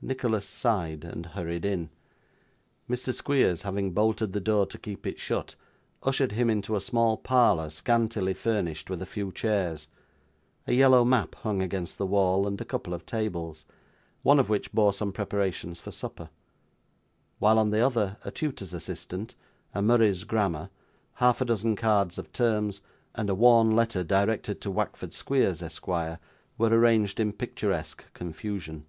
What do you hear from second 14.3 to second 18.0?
of which bore some preparations for supper; while, on the